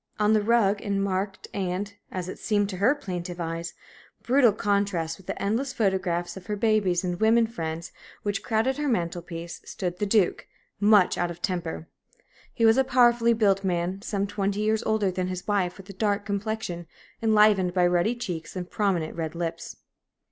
On 0.19 0.33
the 0.33 0.41
rug, 0.41 0.81
in 0.81 0.99
marked 0.99 1.47
and, 1.53 1.93
as 2.11 2.27
it 2.27 2.39
seemed 2.39 2.69
to 2.69 2.77
her 2.77 2.95
plaintive 2.95 3.39
eyes, 3.39 3.75
brutal 4.23 4.51
contrast 4.51 5.19
with 5.19 5.27
the 5.27 5.39
endless 5.39 5.73
photographs 5.73 6.35
of 6.35 6.47
her 6.47 6.55
babies 6.55 7.03
and 7.03 7.19
women 7.19 7.45
friends 7.45 7.91
which 8.23 8.41
crowded 8.41 8.77
her 8.77 8.87
mantel 8.87 9.21
piece, 9.21 9.61
stood 9.63 9.99
the 9.99 10.07
Duke, 10.07 10.47
much 10.79 11.19
out 11.19 11.29
of 11.29 11.39
temper. 11.39 11.87
He 12.51 12.65
was 12.65 12.79
a 12.79 12.83
powerfully 12.83 13.33
built 13.33 13.63
man, 13.63 14.01
some 14.01 14.25
twenty 14.25 14.61
years 14.61 14.81
older 14.85 15.11
than 15.11 15.27
his 15.27 15.47
wife, 15.47 15.77
with 15.77 15.87
a 15.87 15.93
dark 15.93 16.25
complexion, 16.25 16.87
enlivened 17.21 17.75
by 17.75 17.85
ruddy 17.85 18.15
cheeks 18.15 18.55
and 18.55 18.67
prominent, 18.67 19.15
red 19.15 19.35
lips. 19.35 19.75